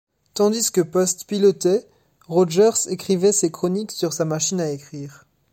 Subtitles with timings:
[0.33, 1.87] Tandis que Post pilotait,
[2.27, 5.27] Rogers écrivait ses chroniques sur sa machine à écrire.